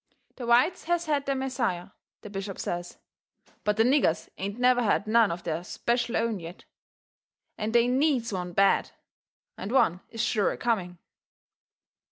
[0.37, 1.89] The whites has had their Messiah,
[2.21, 2.97] the bishop says,
[3.63, 6.65] but the niggers ain't never had none of their SPECIAL OWN yet.
[7.55, 8.89] And they needs one bad,
[9.59, 10.97] and one is sure a coming.